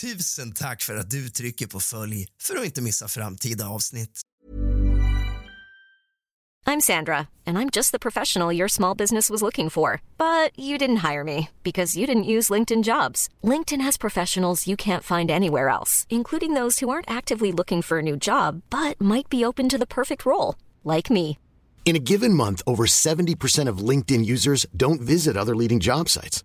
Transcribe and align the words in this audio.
Tusen 0.00 0.52
tack 0.52 0.82
för 0.82 0.96
att 0.96 1.10
du 1.10 1.28
trycker 1.28 1.66
på 1.66 1.80
följ 1.80 2.26
för 2.42 2.56
att 2.56 2.64
inte 2.64 2.82
missa 2.82 3.08
framtida 3.08 3.68
avsnitt. 3.68 4.20
I'm 6.66 6.80
Sandra, 6.80 7.16
and 7.46 7.58
I'm 7.58 7.70
just 7.76 7.92
the 7.92 7.98
professional 7.98 8.56
your 8.56 8.68
small 8.68 8.96
business 8.96 9.30
was 9.30 9.42
looking 9.42 9.70
for. 9.70 10.00
But 10.18 10.50
you 10.58 10.78
didn't 10.78 11.12
hire 11.12 11.24
me 11.24 11.48
because 11.62 11.98
you 11.98 12.06
didn't 12.06 12.36
use 12.36 12.52
LinkedIn 12.52 12.82
jobs. 12.82 13.28
LinkedIn 13.42 13.84
has 13.84 13.98
professionals 13.98 14.66
you 14.66 14.76
can't 14.76 15.16
find 15.16 15.30
anywhere 15.30 15.68
else, 15.68 16.06
including 16.08 16.54
those 16.54 16.84
who 16.84 16.90
aren't 16.90 17.18
actively 17.18 17.52
looking 17.52 17.82
for 17.82 17.98
a 17.98 18.02
new 18.02 18.16
job 18.16 18.62
but 18.70 19.00
might 19.00 19.28
be 19.28 19.46
open 19.46 19.68
to 19.68 19.78
the 19.78 19.86
perfect 19.86 20.26
role, 20.26 20.54
like 20.84 21.14
me. 21.14 21.38
In 21.84 21.96
a 21.96 22.10
given 22.10 22.34
month, 22.34 22.62
over 22.66 22.86
70% 22.86 23.70
of 23.70 23.88
LinkedIn 23.88 24.24
users 24.26 24.66
don't 24.76 25.00
visit 25.00 25.36
other 25.36 25.56
leading 25.56 25.80
job 25.80 26.08
sites. 26.08 26.44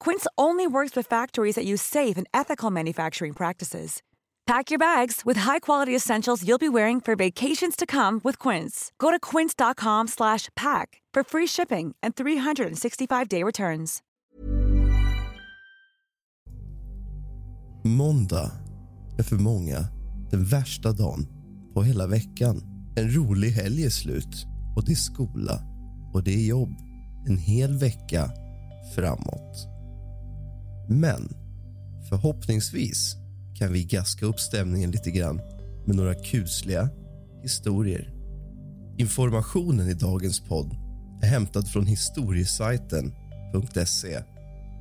Quince 0.00 0.26
only 0.36 0.66
works 0.66 0.96
with 0.96 1.06
factories 1.06 1.54
that 1.54 1.64
use 1.64 1.82
safe 1.82 2.18
and 2.18 2.26
ethical 2.32 2.70
manufacturing 2.70 3.34
practices. 3.34 4.02
Pack 4.46 4.70
your 4.72 4.78
bags 4.78 5.22
with 5.24 5.36
high-quality 5.36 5.94
essentials 5.94 6.42
you'll 6.44 6.58
be 6.58 6.68
wearing 6.68 7.00
for 7.00 7.14
vacations 7.14 7.76
to 7.76 7.86
come 7.86 8.20
with 8.24 8.36
Quince. 8.38 8.90
Go 8.98 9.10
to 9.12 9.20
quince.com 9.20 10.08
slash 10.08 10.48
pack 10.56 11.00
for 11.14 11.22
free 11.22 11.46
shipping 11.46 11.94
and 12.02 12.16
365-day 12.16 13.44
returns. 13.44 14.02
Måndag 17.84 18.50
är 19.18 19.22
för 19.22 19.36
många 19.36 19.84
den 20.30 20.44
värsta 20.44 20.92
dagen 20.92 21.26
på 21.74 21.82
hela 21.82 22.06
veckan. 22.06 22.62
En 22.96 23.10
rolig 23.16 23.50
helg 23.50 23.84
är 23.84 23.90
slut 23.90 24.46
och 24.76 24.84
det 24.84 24.92
är 24.92 24.96
skola 24.96 25.62
och 26.14 26.22
det 26.24 26.34
är 26.34 26.46
jobb 26.46 26.74
en 27.28 27.38
hel 27.38 27.78
vecka 27.78 28.30
framåt. 28.94 29.79
Men 30.90 31.28
förhoppningsvis 32.08 33.16
kan 33.58 33.72
vi 33.72 33.84
gaska 33.84 34.26
upp 34.26 34.40
stämningen 34.40 34.90
lite 34.90 35.10
grann 35.10 35.40
med 35.86 35.96
några 35.96 36.14
kusliga 36.14 36.90
historier. 37.42 38.14
Informationen 38.98 39.88
i 39.88 39.94
dagens 39.94 40.40
podd 40.40 40.76
är 41.22 41.26
hämtad 41.26 41.68
från 41.68 41.86
historiesajten.se. 41.86 44.22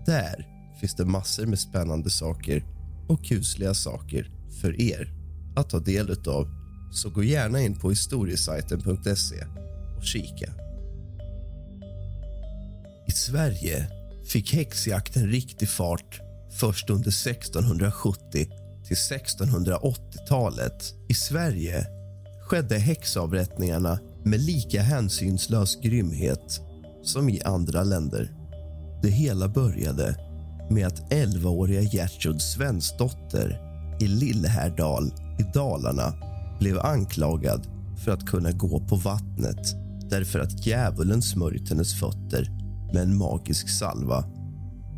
Där 0.05 0.47
finns 0.79 0.95
det 0.95 1.05
massor 1.05 1.45
med 1.45 1.59
spännande 1.59 2.09
saker 2.09 2.63
och 3.07 3.25
kusliga 3.25 3.73
saker 3.73 4.31
för 4.61 4.81
er 4.81 5.13
att 5.55 5.69
ta 5.69 5.79
del 5.79 6.11
av. 6.27 6.47
Så 6.91 7.09
gå 7.09 7.23
gärna 7.23 7.61
in 7.61 7.79
på 7.79 7.89
historiesajten.se 7.89 9.45
och 9.97 10.03
kika. 10.03 10.53
I 13.07 13.11
Sverige 13.11 13.98
fick 14.31 14.53
häxjakten 14.53 15.27
riktig 15.27 15.69
fart 15.69 16.21
först 16.59 16.89
under 16.89 17.09
1670 17.09 18.47
till 18.87 18.97
1680-talet. 18.97 20.93
I 21.09 21.13
Sverige 21.13 21.85
skedde 22.49 22.77
häxavrättningarna 22.77 23.99
med 24.23 24.41
lika 24.41 24.81
hänsynslös 24.81 25.81
grymhet 25.81 26.61
som 27.03 27.29
i 27.29 27.41
andra 27.41 27.83
länder. 27.83 28.31
Det 29.03 29.09
hela 29.09 29.47
började 29.47 30.15
med 30.69 30.87
att 30.87 31.11
11-åriga 31.11 31.81
Gertrud 31.81 32.41
Svensdotter 32.41 33.61
i 34.01 34.07
Lillhärdal 34.07 35.13
i 35.39 35.43
Dalarna 35.53 36.13
blev 36.59 36.79
anklagad 36.79 37.67
för 38.05 38.11
att 38.11 38.25
kunna 38.25 38.51
gå 38.51 38.79
på 38.79 38.95
vattnet 38.95 39.75
därför 40.09 40.39
att 40.39 40.65
djävulen 40.65 41.21
smörjt 41.21 41.69
hennes 41.69 41.99
fötter 41.99 42.49
med 42.93 43.01
en 43.01 43.17
magisk 43.17 43.69
salva. 43.69 44.23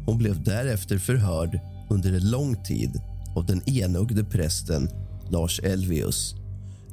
Hon 0.06 0.18
blev 0.18 0.44
därefter 0.44 0.98
förhörd 0.98 1.60
under 1.90 2.14
en 2.14 2.30
lång 2.30 2.64
tid 2.64 3.02
av 3.36 3.46
den 3.46 3.70
enögde 3.70 4.24
prästen 4.24 4.90
Lars 5.30 5.60
Elvius. 5.64 6.36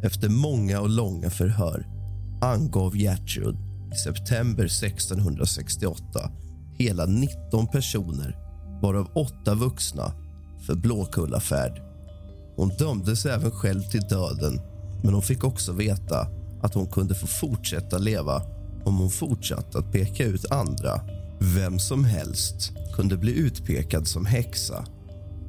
Efter 0.03 0.29
många 0.29 0.81
och 0.81 0.89
långa 0.89 1.31
förhör 1.31 1.87
angav 2.43 2.97
Gertrud 2.97 3.57
i 3.93 3.97
september 3.97 4.65
1668 4.65 6.31
hela 6.79 7.07
19 7.07 7.67
personer, 7.67 8.37
varav 8.83 9.11
åtta 9.15 9.55
vuxna, 9.55 10.13
för 10.67 10.75
Blåkullafärd. 10.75 11.83
Hon 12.57 12.69
dömdes 12.69 13.27
även 13.27 13.51
själv 13.51 13.83
till 13.83 14.01
döden 14.01 14.61
men 15.03 15.15
hon 15.15 15.23
fick 15.23 15.45
också 15.45 15.73
veta 15.73 16.27
att 16.63 16.75
hon 16.75 16.87
kunde 16.87 17.15
få 17.15 17.27
fortsätta 17.27 17.99
leva 17.99 18.43
om 18.89 18.99
hon 18.99 19.11
fortsatte 19.11 19.79
att 19.79 19.93
peka 19.93 20.25
ut 20.25 20.51
andra. 20.51 21.01
Vem 21.41 21.79
som 21.79 22.05
helst 22.05 22.73
kunde 22.95 23.17
bli 23.17 23.39
utpekad 23.39 24.07
som 24.07 24.27
häxa. 24.27 24.85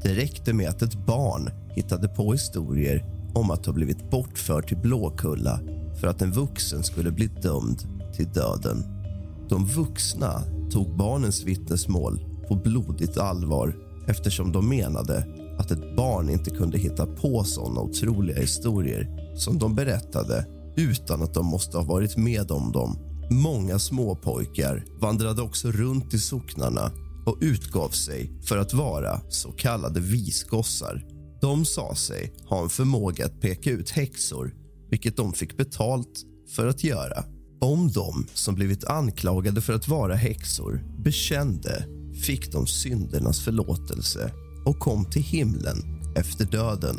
Det 0.03 0.13
räckte 0.13 0.53
med 0.53 0.69
att 0.69 0.81
ett 0.81 1.05
barn 1.05 1.49
hittade 1.75 2.07
på 2.07 2.31
historier 2.31 3.05
om 3.33 3.51
att 3.51 3.65
ha 3.65 3.73
blivit 3.73 4.11
bortförd 4.11 4.67
till 4.67 4.77
Blåkulla 4.77 5.59
för 5.99 6.07
att 6.07 6.21
en 6.21 6.31
vuxen 6.31 6.83
skulle 6.83 7.11
bli 7.11 7.27
dömd 7.27 7.83
till 8.15 8.31
döden. 8.31 8.83
De 9.49 9.65
vuxna 9.65 10.43
tog 10.71 10.97
barnens 10.97 11.43
vittnesmål 11.43 12.19
på 12.47 12.55
blodigt 12.55 13.17
allvar 13.17 13.75
eftersom 14.07 14.51
de 14.51 14.69
menade 14.69 15.25
att 15.59 15.71
ett 15.71 15.95
barn 15.95 16.29
inte 16.29 16.49
kunde 16.49 16.77
hitta 16.77 17.05
på 17.05 17.43
såna 17.43 17.81
otroliga 17.81 18.41
historier 18.41 19.33
som 19.35 19.59
de 19.59 19.75
berättade 19.75 20.45
utan 20.75 21.21
att 21.23 21.33
de 21.33 21.45
måste 21.45 21.77
ha 21.77 21.83
varit 21.83 22.17
med 22.17 22.51
om 22.51 22.71
dem. 22.71 23.08
Många 23.31 23.79
småpojkar 23.79 24.85
vandrade 24.99 25.41
också 25.41 25.71
runt 25.71 26.13
i 26.13 26.19
socknarna 26.19 26.91
och 27.25 27.37
utgav 27.41 27.89
sig 27.89 28.31
för 28.43 28.57
att 28.57 28.73
vara 28.73 29.21
så 29.29 29.51
kallade 29.51 29.99
visgossar. 29.99 31.05
De 31.41 31.65
sa 31.65 31.95
sig 31.95 32.33
ha 32.45 32.63
en 32.63 32.69
förmåga 32.69 33.25
att 33.25 33.41
peka 33.41 33.71
ut 33.71 33.89
häxor 33.89 34.53
vilket 34.89 35.17
de 35.17 35.33
fick 35.33 35.57
betalt 35.57 36.25
för 36.55 36.67
att 36.67 36.83
göra. 36.83 37.23
Om 37.61 37.91
de 37.91 38.25
som 38.33 38.55
blivit 38.55 38.85
anklagade 38.85 39.61
för 39.61 39.73
att 39.73 39.87
vara 39.87 40.15
häxor 40.15 40.83
bekände 41.03 41.85
fick 42.25 42.51
de 42.51 42.67
syndernas 42.67 43.39
förlåtelse 43.39 44.31
och 44.65 44.79
kom 44.79 45.05
till 45.05 45.23
himlen 45.23 45.77
efter 46.15 46.45
döden. 46.45 46.95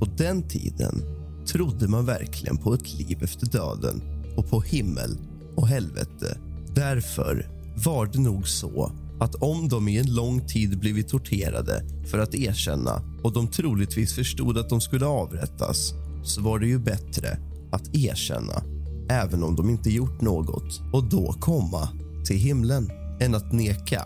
På 0.00 0.04
den 0.04 0.48
tiden 0.48 1.02
trodde 1.46 1.88
man 1.88 2.06
verkligen 2.06 2.56
på 2.56 2.74
ett 2.74 2.94
liv 2.98 3.18
efter 3.22 3.46
döden 3.46 4.02
och 4.36 4.50
på 4.50 4.60
himmel 4.60 5.18
och 5.56 5.68
helvete. 5.68 6.38
Därför 6.74 7.48
var 7.84 8.06
det 8.06 8.18
nog 8.18 8.48
så 8.48 8.92
att 9.20 9.34
om 9.34 9.68
de 9.68 9.88
i 9.88 9.98
en 9.98 10.14
lång 10.14 10.40
tid 10.40 10.78
blivit 10.78 11.08
torterade 11.08 11.84
för 12.10 12.18
att 12.18 12.34
erkänna 12.34 13.02
och 13.22 13.32
de 13.32 13.48
troligtvis 13.48 14.14
förstod 14.14 14.58
att 14.58 14.68
de 14.68 14.80
skulle 14.80 15.06
avrättas 15.06 15.92
så 16.24 16.42
var 16.42 16.58
det 16.58 16.66
ju 16.66 16.78
bättre 16.78 17.38
att 17.72 17.94
erkänna 17.94 18.62
även 19.08 19.42
om 19.42 19.56
de 19.56 19.70
inte 19.70 19.90
gjort 19.90 20.20
något 20.20 20.80
och 20.92 21.04
då 21.04 21.32
komma 21.32 21.88
till 22.26 22.36
himlen 22.36 22.90
än 23.20 23.34
att 23.34 23.52
neka 23.52 24.02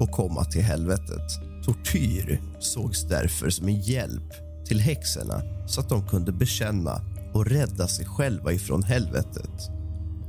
och 0.00 0.10
komma 0.10 0.44
till 0.44 0.62
helvetet. 0.62 1.32
Tortyr 1.64 2.42
sågs 2.60 3.08
därför 3.08 3.50
som 3.50 3.68
en 3.68 3.80
hjälp 3.80 4.32
till 4.66 4.80
häxorna 4.80 5.42
så 5.66 5.80
att 5.80 5.88
de 5.88 6.08
kunde 6.08 6.32
bekänna 6.32 7.00
och 7.34 7.46
rädda 7.46 7.88
sig 7.88 8.06
själva 8.06 8.52
ifrån 8.52 8.82
helvetet. 8.82 9.77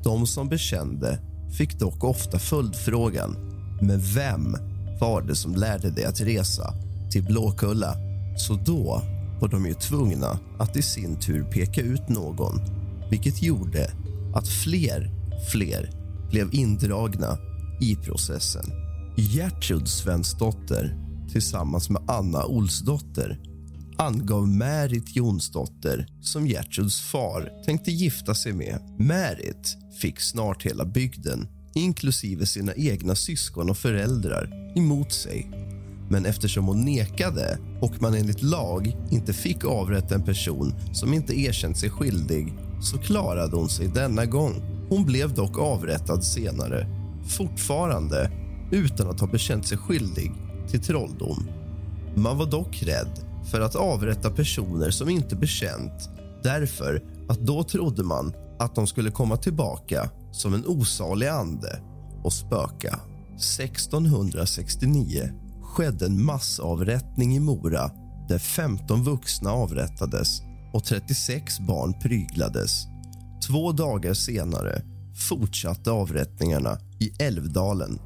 De 0.04 0.28
som 0.28 0.50
bekände 0.50 1.19
fick 1.57 1.80
dock 1.80 2.04
ofta 2.04 2.40
följdfrågan 2.40 3.36
men 3.81 4.00
vem 4.00 4.56
var 5.00 5.22
det 5.22 5.36
som 5.36 5.56
lärde 5.56 5.90
dig 5.90 6.06
att 6.06 6.22
resa 6.22 6.74
till 7.12 7.24
Blåkulla? 7.24 7.96
Så 8.38 8.54
då 8.54 9.01
var 9.42 9.48
de 9.48 9.66
ju 9.66 9.74
tvungna 9.74 10.40
att 10.60 10.75
i 10.75 10.81
sin 10.81 11.19
tur 11.19 11.44
peka 11.44 11.81
ut 11.81 12.10
någon 12.10 12.62
vilket 13.10 13.42
gjorde 13.42 13.92
att 14.34 14.48
fler 14.48 15.19
fler 15.51 15.90
blev 16.30 16.50
indragna 16.56 17.38
i 17.81 17.95
processen. 17.95 18.66
Gertrud 19.16 19.88
Svensdotter 19.88 20.98
tillsammans 21.31 21.90
med 21.90 22.02
Anna 22.07 22.45
Olsdotter 22.45 23.40
angav 24.00 24.48
Märit 24.48 25.16
Jonsdotter 25.16 26.07
som 26.22 26.48
Gertruds 26.48 27.01
far 27.01 27.63
tänkte 27.66 27.92
gifta 27.92 28.36
sig 28.36 28.54
med. 28.54 28.96
Märit 28.98 29.78
fick 30.01 30.19
snart 30.19 30.66
hela 30.66 30.86
bygden 30.86 31.48
inklusive 31.75 32.46
sina 32.46 32.74
egna 32.75 33.16
syskon 33.16 33.69
och 33.69 33.78
föräldrar 33.78 34.74
emot 34.75 35.13
sig. 35.13 35.51
Men 36.10 36.25
eftersom 36.25 36.66
hon 36.66 36.81
nekade 36.81 37.57
och 37.81 38.01
man 38.01 38.13
enligt 38.13 38.42
lag 38.42 38.98
inte 39.12 39.34
fick 39.34 39.66
avrätta 39.66 40.16
en 40.16 40.25
person 40.25 40.74
som 40.94 41.13
inte 41.13 41.40
erkänt 41.40 41.78
sig 41.78 41.90
skyldig 41.90 42.54
så 42.81 42.98
klarade 42.98 43.56
hon 43.56 43.69
sig 43.69 43.88
denna 43.88 44.25
gång. 44.25 44.62
Hon 44.90 45.06
blev 45.06 45.34
dock 45.34 45.57
avrättad 45.60 46.24
senare, 46.24 46.88
fortfarande 47.28 48.31
utan 48.72 49.10
att 49.10 49.19
ha 49.19 49.28
bekänt 49.28 49.68
sig 49.68 49.78
skyldig 49.78 50.31
till 50.69 50.81
trolldom. 50.81 51.50
Man 52.16 52.38
var 52.38 52.45
dock 52.45 52.84
rädd 52.84 53.29
för 53.51 53.62
att 53.62 53.75
avrätta 53.75 54.30
personer 54.30 54.90
som 54.90 55.10
inte 55.10 55.36
bekänt 55.36 56.10
därför 56.44 57.04
att 57.30 57.40
då 57.40 57.63
trodde 57.63 58.04
man 58.04 58.34
att 58.60 58.75
de 58.75 58.88
skulle 58.88 59.12
komma 59.12 59.38
tillbaka 59.38 60.10
som 60.31 60.54
en 60.54 60.66
osalig 60.68 61.28
ande 61.28 61.81
och 62.24 62.34
spöka. 62.34 63.00
1669 63.36 65.30
skedde 65.63 66.06
en 66.06 66.25
massavrättning 66.25 67.36
i 67.36 67.40
Mora 67.40 67.92
där 68.30 68.40
15 68.40 69.04
vuxna 69.04 69.52
avrättades 69.52 70.42
och 70.74 70.84
36 70.84 71.60
barn 71.60 72.00
pryglades. 72.00 72.86
Två 73.48 73.72
dagar 73.72 74.13
senare 74.13 74.81
fortsatte 75.30 75.92
avrättningarna 75.92 76.78
i 77.00 77.24
Älvdalen. 77.24 78.00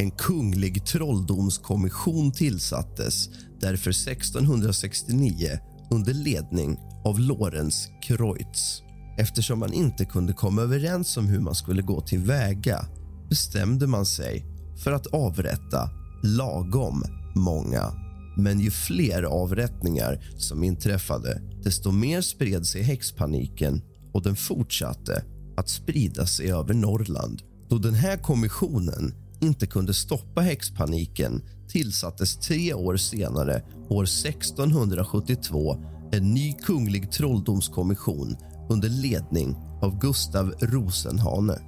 En 0.00 0.10
kunglig 0.10 0.86
trolldomskommission 0.86 2.32
tillsattes 2.32 3.28
därför 3.60 3.90
1669 3.90 5.58
under 5.90 6.14
ledning 6.14 6.78
av 7.04 7.20
Lorenz 7.20 7.88
Kreutz. 8.02 8.82
Eftersom 9.18 9.58
man 9.58 9.72
inte 9.72 10.04
kunde 10.04 10.32
komma 10.32 10.62
överens 10.62 11.16
om 11.16 11.26
hur 11.26 11.40
man 11.40 11.54
skulle 11.54 11.82
gå 11.82 12.00
tillväga 12.00 12.84
bestämde 13.28 13.86
man 13.86 14.06
sig 14.06 14.44
för 14.84 14.92
att 14.92 15.06
avrätta 15.06 15.90
lagom 16.22 17.04
många. 17.34 17.92
Men 18.36 18.60
ju 18.60 18.70
fler 18.70 19.22
avrättningar 19.22 20.34
som 20.36 20.64
inträffade 20.64 21.42
desto 21.64 21.92
mer 21.92 22.20
spred 22.20 22.66
sig 22.66 22.82
häxpaniken 22.82 23.82
och 24.12 24.22
den 24.22 24.36
fortsatte 24.36 25.24
att 25.56 25.68
sprida 25.68 26.26
sig 26.26 26.52
över 26.52 26.74
Norrland. 26.74 27.42
Då 27.68 27.78
den 27.78 27.94
här 27.94 28.16
kommissionen 28.16 29.14
inte 29.40 29.66
kunde 29.66 29.94
stoppa 29.94 30.40
häxpaniken 30.40 31.42
tillsattes 31.68 32.36
tre 32.36 32.74
år 32.74 32.96
senare, 32.96 33.62
år 33.88 34.04
1672 34.04 35.76
en 36.12 36.34
ny 36.34 36.52
kunglig 36.52 37.12
trolldomskommission 37.12 38.36
under 38.68 38.88
ledning 38.88 39.56
av 39.82 39.98
Gustav 39.98 40.54
Rosenhane. 40.60 41.58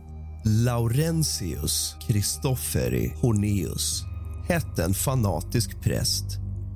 Laurentius 0.45 1.97
Christofferi 2.07 3.15
Horneus 3.21 4.03
hette 4.49 4.85
en 4.85 4.95
fanatisk 4.95 5.81
präst 5.81 6.25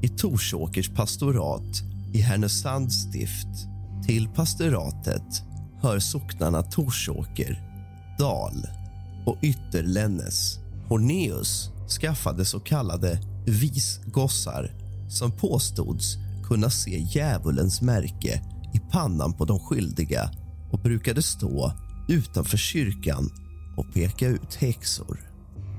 i 0.02 0.08
Torsåkers 0.08 0.88
pastorat 0.88 1.82
i 2.14 2.19
Härnösands 2.19 2.94
stift. 2.94 3.49
Till 4.06 4.28
pastoratet 4.28 5.42
hör 5.82 5.99
socknarna 5.99 6.62
Torsåker, 6.62 7.62
Dal 8.19 8.66
och 9.26 9.38
Ytterlännes. 9.42 10.65
Horneus 10.88 11.71
skaffade 12.00 12.44
så 12.44 12.61
kallade 12.61 13.21
visgossar 13.47 14.75
som 15.09 15.33
påstods 15.33 16.17
kunna 16.44 16.71
se 16.71 16.99
djävulens 16.99 17.83
märke 17.83 18.43
i 18.75 18.79
pannan 18.93 19.33
på 19.33 19.44
de 19.44 19.61
skyldiga 19.61 20.31
och 20.73 20.79
brukade 20.79 21.23
stå 21.23 21.73
utanför 22.09 22.56
kyrkan 22.56 23.31
och 23.77 23.94
peka 23.94 24.29
ut 24.29 24.55
häxor. 24.55 25.21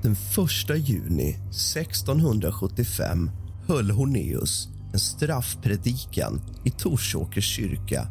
Den 0.02 0.12
1 0.12 0.88
juni 0.88 1.30
1675 1.30 3.30
höll 3.66 3.90
Horneus 3.90 4.68
en 4.92 4.98
straffpredikan 4.98 6.40
i 6.64 6.70
Torsåkers 6.70 7.56
kyrka. 7.56 8.08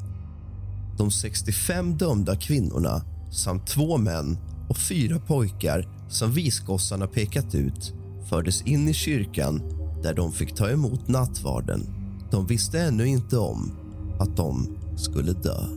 De 0.98 1.12
65 1.12 1.98
dömda 1.98 2.36
kvinnorna 2.36 3.02
samt 3.32 3.68
två 3.68 3.98
män 3.98 4.38
och 4.70 4.78
fyra 4.78 5.20
pojkar 5.20 5.97
som 6.10 6.32
visgossarna 6.32 7.08
pekat 7.08 7.56
ut 7.56 7.94
fördes 8.30 8.62
in 8.62 8.88
i 8.88 8.94
kyrkan 8.94 9.62
där 10.04 10.14
de 10.14 10.32
fick 10.32 10.56
ta 10.56 10.70
emot 10.70 11.08
nattvarden. 11.08 11.82
De 12.32 12.48
visste 12.48 12.80
ännu 12.80 13.08
inte 13.08 13.38
om 13.38 13.72
att 14.20 14.38
de 14.38 14.78
skulle 14.98 15.34
dö. 15.34 15.68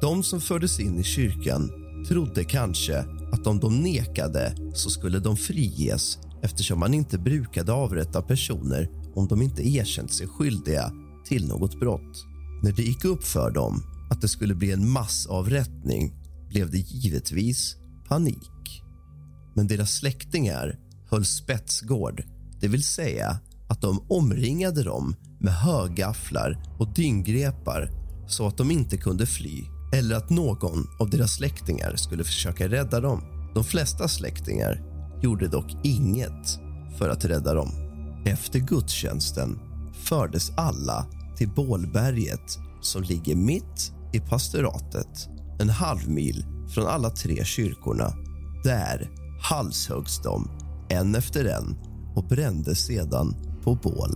De 0.00 0.22
som 0.22 0.40
fördes 0.40 0.80
in 0.80 0.98
i 0.98 1.04
kyrkan 1.04 1.70
trodde 2.08 2.44
kanske 2.44 3.04
att 3.32 3.46
om 3.46 3.60
de 3.60 3.78
nekade 3.78 4.54
så 4.74 4.90
skulle 4.90 5.18
de 5.18 5.36
friges 5.36 6.18
eftersom 6.42 6.80
man 6.80 6.94
inte 6.94 7.18
brukade 7.18 7.72
avrätta 7.72 8.22
personer 8.22 8.90
om 9.14 9.26
de 9.26 9.42
inte 9.42 9.68
erkänt 9.68 10.12
sig 10.12 10.26
skyldiga 10.26 10.92
till 11.28 11.48
något 11.48 11.80
brott. 11.80 12.26
När 12.62 12.72
det 12.72 12.82
gick 12.82 13.04
upp 13.04 13.24
för 13.24 13.50
dem 13.50 13.82
att 14.10 14.20
det 14.20 14.28
skulle 14.28 14.54
bli 14.54 14.72
en 14.72 14.90
massavrättning 14.90 16.12
blev 16.48 16.70
det 16.70 16.78
givetvis 16.78 17.76
panik. 18.08 18.82
Men 19.54 19.66
deras 19.66 19.92
släktingar 19.92 20.78
höll 21.10 21.24
spetsgård, 21.24 22.24
det 22.60 22.68
vill 22.68 22.84
säga 22.84 23.38
att 23.68 23.80
de 23.80 24.06
omringade 24.08 24.82
dem 24.82 25.16
med 25.40 25.52
högafflar 25.52 26.62
och 26.78 26.94
dyngrepar 26.94 27.90
så 28.28 28.46
att 28.46 28.56
de 28.56 28.70
inte 28.70 28.96
kunde 28.96 29.26
fly 29.26 29.64
eller 29.92 30.16
att 30.16 30.30
någon 30.30 30.86
av 30.98 31.10
deras 31.10 31.34
släktingar 31.34 31.96
skulle 31.96 32.24
försöka 32.24 32.68
rädda 32.68 33.00
dem. 33.00 33.22
De 33.54 33.64
flesta 33.64 34.08
släktingar 34.08 34.82
gjorde 35.22 35.48
dock 35.48 35.72
inget 35.84 36.58
för 36.98 37.08
att 37.08 37.24
rädda 37.24 37.54
dem. 37.54 37.70
Efter 38.26 38.58
gudstjänsten 38.58 39.58
fördes 39.92 40.50
alla 40.56 41.06
till 41.36 41.48
Bålberget 41.48 42.58
som 42.80 43.02
ligger 43.02 43.34
mitt 43.34 43.92
i 44.12 44.20
pastoratet 44.20 45.28
en 45.58 45.70
halv 45.70 46.10
mil 46.10 46.44
från 46.74 46.86
alla 46.86 47.10
tre 47.10 47.44
kyrkorna. 47.44 48.12
Där 48.64 49.10
halshöggs 49.40 50.22
de 50.22 50.50
en 50.88 51.14
efter 51.14 51.44
en 51.44 51.76
och 52.16 52.24
brändes 52.28 52.86
sedan 52.86 53.36
på 53.64 53.74
bål. 53.74 54.10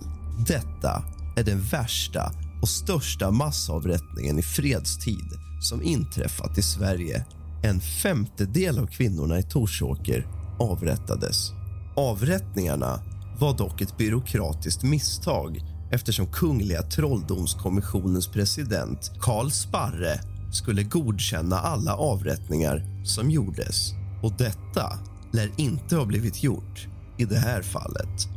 Detta 0.47 1.03
är 1.37 1.43
den 1.43 1.61
värsta 1.61 2.31
och 2.61 2.69
största 2.69 3.31
massavrättningen 3.31 4.39
i 4.39 4.41
fredstid 4.41 5.31
som 5.61 5.83
inträffat 5.83 6.57
i 6.57 6.61
Sverige. 6.61 7.25
En 7.63 7.79
femtedel 7.79 8.79
av 8.79 8.87
kvinnorna 8.87 9.39
i 9.39 9.43
Torsåker 9.43 10.27
avrättades. 10.59 11.51
Avrättningarna 11.95 12.99
var 13.39 13.57
dock 13.57 13.81
ett 13.81 13.97
byråkratiskt 13.97 14.83
misstag 14.83 15.61
eftersom 15.91 16.27
Kungliga 16.27 16.81
trolldomskommissionens 16.81 18.27
president 18.27 19.11
Karl 19.19 19.49
Sparre 19.49 20.19
skulle 20.51 20.83
godkänna 20.83 21.59
alla 21.59 21.95
avrättningar 21.95 22.85
som 23.03 23.31
gjordes. 23.31 23.93
Och 24.23 24.33
detta 24.37 24.99
lär 25.31 25.51
inte 25.57 25.95
ha 25.95 26.05
blivit 26.05 26.43
gjort 26.43 26.87
i 27.17 27.25
det 27.25 27.39
här 27.39 27.61
fallet. 27.61 28.27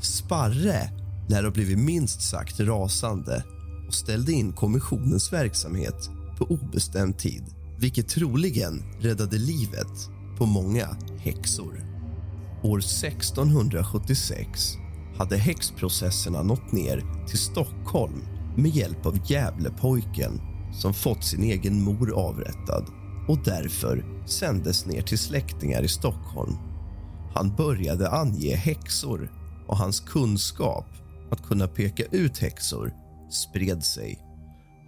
Sparre 0.00 0.90
lär 1.28 1.44
ha 1.44 1.50
blivit 1.50 1.78
minst 1.78 2.22
sagt 2.22 2.60
rasande 2.60 3.44
och 3.86 3.94
ställde 3.94 4.32
in 4.32 4.52
kommissionens 4.52 5.32
verksamhet 5.32 6.10
på 6.38 6.44
obestämd 6.44 7.18
tid 7.18 7.44
vilket 7.78 8.08
troligen 8.08 8.82
räddade 9.00 9.38
livet 9.38 10.08
på 10.38 10.46
många 10.46 10.96
häxor. 11.18 11.84
År 12.62 12.78
1676 12.78 14.76
hade 15.16 15.36
häxprocesserna 15.36 16.42
nått 16.42 16.72
ner 16.72 17.26
till 17.28 17.38
Stockholm 17.38 18.22
med 18.56 18.70
hjälp 18.70 19.06
av 19.06 19.30
Gävlepojken 19.30 20.40
som 20.72 20.94
fått 20.94 21.24
sin 21.24 21.42
egen 21.42 21.82
mor 21.82 22.12
avrättad 22.14 22.86
och 23.28 23.38
därför 23.44 24.04
sändes 24.26 24.86
ner 24.86 25.02
till 25.02 25.18
släktingar 25.18 25.82
i 25.82 25.88
Stockholm. 25.88 26.56
Han 27.34 27.56
började 27.56 28.10
ange 28.10 28.56
häxor 28.56 29.30
och 29.68 29.76
hans 29.76 30.00
kunskap 30.00 30.86
att 31.30 31.42
kunna 31.42 31.68
peka 31.68 32.04
ut 32.10 32.38
häxor 32.38 32.92
spred 33.30 33.84
sig. 33.84 34.18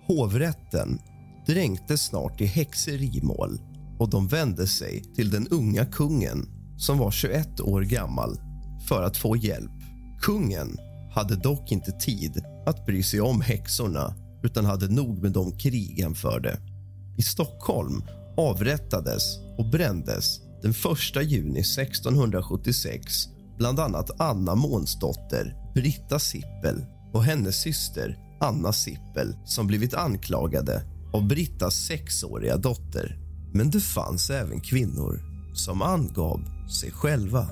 Hovrätten 0.06 0.98
dränktes 1.46 2.02
snart 2.02 2.40
i 2.40 2.46
häxerimål 2.46 3.60
och 3.98 4.10
de 4.10 4.28
vände 4.28 4.66
sig 4.66 5.02
till 5.14 5.30
den 5.30 5.48
unga 5.48 5.84
kungen 5.84 6.48
som 6.76 6.98
var 6.98 7.10
21 7.10 7.60
år 7.60 7.82
gammal 7.82 8.38
för 8.88 9.02
att 9.02 9.16
få 9.16 9.36
hjälp. 9.36 9.70
Kungen 10.20 10.76
hade 11.14 11.36
dock 11.36 11.72
inte 11.72 11.92
tid 11.92 12.44
att 12.66 12.86
bry 12.86 13.02
sig 13.02 13.20
om 13.20 13.40
häxorna 13.40 14.14
utan 14.44 14.64
hade 14.64 14.88
nog 14.88 15.22
med 15.22 15.32
de 15.32 15.58
krigen 15.58 16.14
förde. 16.14 16.58
I 17.16 17.22
Stockholm 17.22 18.02
avrättades 18.36 19.38
och 19.58 19.70
brändes 19.70 20.40
den 20.62 20.70
1 20.70 21.30
juni 21.30 21.60
1676 21.60 23.28
bland 23.58 23.80
annat 23.80 24.20
Anna 24.20 24.54
Månsdotter, 24.54 25.56
Britta 25.74 26.18
Sippel 26.18 26.84
och 27.12 27.24
hennes 27.24 27.60
syster 27.60 28.18
Anna 28.40 28.72
Sippel 28.72 29.36
som 29.44 29.66
blivit 29.66 29.94
anklagade 29.94 30.82
av 31.12 31.28
Brittas 31.28 31.74
sexåriga 31.74 32.56
dotter. 32.56 33.18
Men 33.52 33.70
det 33.70 33.80
fanns 33.80 34.30
även 34.30 34.60
kvinnor 34.60 35.20
som 35.54 35.82
angav 35.82 36.40
sig 36.80 36.90
själva. 36.90 37.48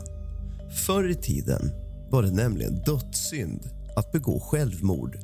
Förr 0.86 1.10
i 1.10 1.14
tiden 1.14 1.72
var 2.10 2.22
det 2.22 2.30
nämligen 2.30 2.82
dödssynd 2.82 3.60
att 3.96 4.12
begå 4.12 4.40
självmord 4.40 5.16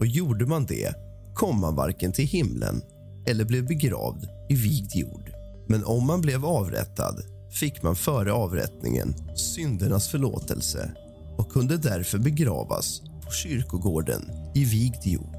och 0.00 0.06
gjorde 0.06 0.46
man 0.46 0.66
det 0.66 1.05
kom 1.36 1.60
man 1.60 1.74
varken 1.74 2.12
till 2.12 2.26
himlen 2.26 2.82
eller 3.26 3.44
blev 3.44 3.66
begravd 3.66 4.24
i 4.48 4.54
vigd 4.54 4.90
jord. 4.94 5.30
Men 5.68 5.84
om 5.84 6.06
man 6.06 6.20
blev 6.20 6.44
avrättad 6.44 7.22
fick 7.50 7.82
man 7.82 7.96
före 7.96 8.32
avrättningen 8.32 9.14
syndernas 9.36 10.08
förlåtelse 10.08 10.90
och 11.38 11.52
kunde 11.52 11.76
därför 11.76 12.18
begravas 12.18 13.00
på 13.24 13.32
kyrkogården 13.32 14.30
i 14.54 14.64
vigd 14.64 15.06
jord. 15.06 15.36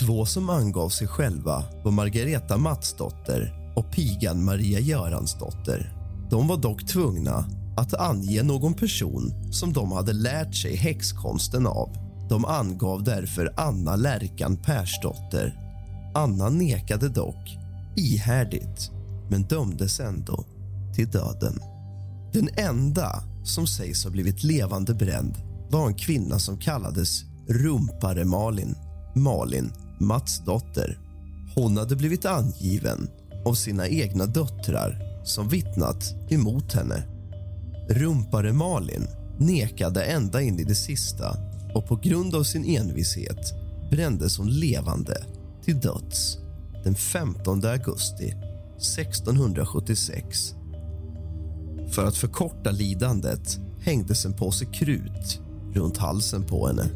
Två 0.00 0.26
som 0.26 0.50
angav 0.50 0.88
sig 0.88 1.06
själva 1.06 1.64
var 1.84 1.92
Margareta 1.92 2.56
Matsdotter 2.56 3.72
och 3.76 3.92
pigan 3.92 4.44
Maria 4.44 4.80
Göransdotter. 4.80 5.96
De 6.30 6.48
var 6.48 6.56
dock 6.56 6.86
tvungna 6.86 7.44
att 7.76 7.94
ange 7.94 8.42
någon 8.42 8.74
person 8.74 9.52
som 9.52 9.72
de 9.72 9.92
hade 9.92 10.12
lärt 10.12 10.54
sig 10.54 10.76
häxkonsten 10.76 11.66
av. 11.66 12.01
De 12.32 12.44
angav 12.44 13.04
därför 13.04 13.52
Anna 13.56 13.96
Lärkan 13.96 14.56
Persdotter. 14.56 15.58
Anna 16.14 16.48
nekade 16.48 17.08
dock 17.08 17.58
ihärdigt, 17.96 18.90
men 19.30 19.42
dömdes 19.42 20.00
ändå 20.00 20.44
till 20.94 21.10
döden. 21.10 21.60
Den 22.32 22.48
enda 22.56 23.22
som 23.44 23.66
sägs 23.66 24.04
ha 24.04 24.10
blivit 24.10 24.42
levande 24.42 24.94
bränd 24.94 25.38
var 25.70 25.86
en 25.86 25.94
kvinna 25.94 26.38
som 26.38 26.58
kallades 26.58 27.24
Rumpare 27.48 28.24
Malin, 28.24 28.74
Malin 29.14 29.72
Matsdotter. 30.00 30.98
Hon 31.54 31.76
hade 31.76 31.96
blivit 31.96 32.26
angiven 32.26 33.10
av 33.44 33.54
sina 33.54 33.88
egna 33.88 34.26
döttrar 34.26 35.20
som 35.24 35.48
vittnat 35.48 36.14
emot 36.30 36.72
henne. 36.72 37.02
Rumpare 37.88 38.52
Malin 38.52 39.06
nekade 39.38 40.04
ända 40.04 40.42
in 40.42 40.58
i 40.58 40.64
det 40.64 40.74
sista 40.74 41.51
och 41.74 41.86
på 41.86 41.96
grund 41.96 42.34
av 42.34 42.42
sin 42.42 42.64
envishet 42.64 43.52
brändes 43.90 44.38
hon 44.38 44.50
levande 44.50 45.24
till 45.64 45.80
döds 45.80 46.38
den 46.84 46.94
15 46.94 47.64
augusti 47.64 48.34
1676. 48.76 50.54
För 51.90 52.06
att 52.06 52.16
förkorta 52.16 52.70
lidandet 52.70 53.58
hängdes 53.80 54.24
en 54.24 54.32
påse 54.32 54.64
krut 54.64 55.40
runt 55.74 55.96
halsen 55.96 56.42
på 56.42 56.66
henne. 56.66 56.90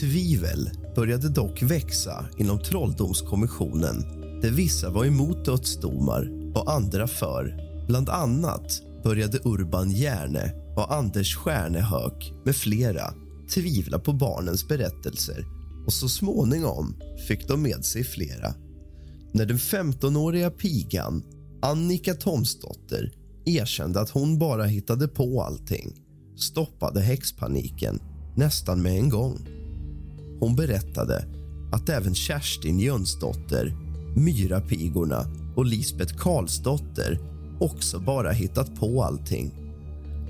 Tvivel 0.00 0.70
började 0.94 1.28
dock 1.28 1.62
växa 1.62 2.26
inom 2.36 2.58
Trolldomskommissionen 2.58 4.02
där 4.42 4.50
vissa 4.50 4.90
var 4.90 5.04
emot 5.04 5.44
dödsdomar 5.44 6.28
och 6.54 6.72
andra 6.72 7.06
för. 7.06 7.56
Bland 7.86 8.08
annat 8.08 8.82
började 9.04 9.38
Urban 9.44 9.90
Järne 9.90 10.52
och 10.76 10.94
Anders 10.94 11.36
Stjärnehök 11.36 12.32
med 12.44 12.56
flera 12.56 13.14
tvivla 13.50 13.98
på 13.98 14.12
barnens 14.12 14.68
berättelser 14.68 15.46
och 15.86 15.92
så 15.92 16.08
småningom 16.08 16.96
fick 17.28 17.48
de 17.48 17.62
med 17.62 17.84
sig 17.84 18.04
flera. 18.04 18.54
När 19.32 19.46
den 19.46 19.58
15-åriga 19.58 20.50
pigan 20.50 21.22
Annika 21.62 22.14
Tomsdotter 22.14 23.12
erkände 23.44 24.00
att 24.00 24.10
hon 24.10 24.38
bara 24.38 24.64
hittade 24.64 25.08
på 25.08 25.42
allting 25.42 26.02
stoppade 26.36 27.00
häxpaniken 27.00 28.00
nästan 28.36 28.82
med 28.82 28.92
en 28.98 29.08
gång. 29.08 29.48
Hon 30.40 30.56
berättade 30.56 31.24
att 31.72 31.88
även 31.88 32.14
Kerstin 32.14 32.80
Jönsdotter, 32.80 33.76
Myrapigorna 34.16 35.26
och 35.56 35.66
Lisbeth 35.66 36.16
Karlsdotter 36.16 37.18
också 37.60 37.98
bara 37.98 38.30
hittat 38.30 38.80
på 38.80 39.02
allting. 39.02 39.50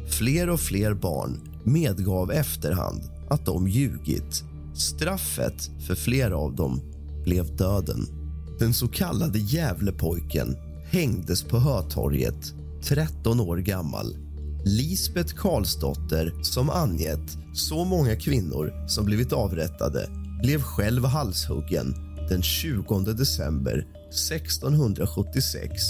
Fler 0.09 0.51
och 0.51 0.61
fler 0.61 0.95
barn 0.95 1.52
medgav 1.65 2.33
efterhand 2.33 3.03
att 3.31 3.47
de 3.47 3.69
ljugit. 3.69 4.45
Straffet 4.75 5.71
för 5.87 5.95
flera 5.95 6.37
av 6.37 6.57
dem 6.57 6.81
blev 7.25 7.57
döden. 7.57 8.07
Den 8.59 8.75
så 8.75 8.89
kallade 8.89 9.39
Gävlepojken 9.39 10.57
hängdes 10.85 11.43
på 11.43 11.59
Hötorget, 11.59 12.55
13 12.83 13.41
år 13.41 13.57
gammal. 13.57 14.17
Lisbeth 14.65 15.35
Karlsdotter, 15.35 16.33
som 16.43 16.71
angett 16.71 17.39
så 17.55 17.85
många 17.85 18.17
kvinnor 18.17 18.89
som 18.89 19.05
blivit 19.05 19.33
avrättade 19.33 20.09
blev 20.43 20.63
själv 20.63 21.05
halshuggen 21.05 21.95
den 22.29 22.43
20 22.43 23.01
december 23.01 23.87
1676 24.09 25.83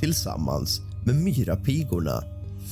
tillsammans 0.00 0.80
med 1.04 1.14
Myrapigorna 1.14 2.22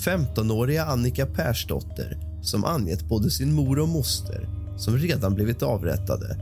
15-åriga 0.05 0.85
Annika 0.85 1.27
Persdotter 1.27 2.34
som 2.45 2.65
angett 2.65 3.09
både 3.09 3.31
sin 3.31 3.53
mor 3.53 3.79
och 3.79 3.89
moster 3.89 4.49
som 4.77 4.99
redan 4.99 5.35
blivit 5.35 5.63
avrättade 5.63 6.37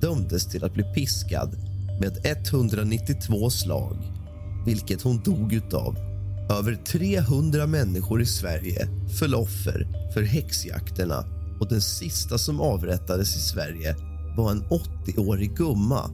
dömdes 0.00 0.46
till 0.46 0.64
att 0.64 0.74
bli 0.74 0.82
piskad 0.82 1.56
med 2.00 2.18
192 2.24 3.50
slag, 3.50 3.96
vilket 4.66 5.02
hon 5.02 5.22
dog 5.22 5.52
utav. 5.52 5.96
Över 6.50 6.74
300 6.74 7.66
människor 7.66 8.22
i 8.22 8.26
Sverige 8.26 8.88
föll 9.18 9.34
offer 9.34 10.10
för 10.14 10.22
häxjakterna 10.22 11.24
och 11.60 11.68
den 11.68 11.80
sista 11.80 12.38
som 12.38 12.60
avrättades 12.60 13.36
i 13.36 13.40
Sverige 13.40 13.96
var 14.36 14.50
en 14.50 14.62
80-årig 14.62 15.56
gumma, 15.56 16.10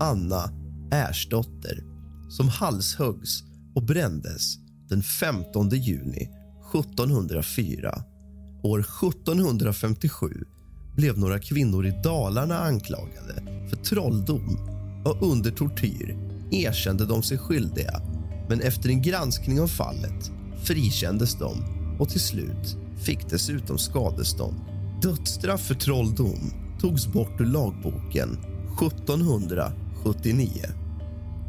Anna 0.00 0.50
Ersdotter 0.92 1.84
som 2.28 2.48
halshuggs 2.48 3.42
och 3.74 3.82
brändes 3.82 4.56
den 4.88 5.02
15 5.02 5.68
juni 5.68 6.30
1704. 6.74 8.04
År 8.66 8.80
1757 8.80 10.44
blev 10.96 11.18
några 11.18 11.38
kvinnor 11.38 11.86
i 11.86 12.00
Dalarna 12.04 12.58
anklagade 12.58 13.42
för 13.70 13.76
trolldom 13.76 14.58
och 15.04 15.32
under 15.32 15.50
tortyr 15.50 16.18
erkände 16.50 17.06
de 17.06 17.22
sig 17.22 17.38
skyldiga 17.38 18.00
men 18.48 18.60
efter 18.60 18.88
en 18.88 19.02
granskning 19.02 19.60
av 19.60 19.66
fallet 19.66 20.30
frikändes 20.64 21.38
de 21.38 21.64
och 21.98 22.08
till 22.08 22.20
slut 22.20 22.76
fick 23.04 23.30
dessutom 23.30 23.78
skadestånd. 23.78 24.56
Dödsstraff 25.02 25.60
för 25.60 25.74
trolldom 25.74 26.52
togs 26.80 27.06
bort 27.06 27.40
ur 27.40 27.46
lagboken 27.46 28.38
1779. 28.82 30.50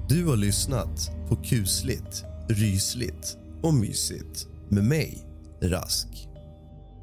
Du 0.09 0.25
har 0.25 0.38
lyssnat 0.38 1.12
på 1.29 1.36
kusligt, 1.36 2.24
rysligt 2.50 3.38
och 3.62 3.74
mysigt 3.74 4.47
med 4.69 4.83
mig, 4.83 5.24
Rask. 5.62 6.27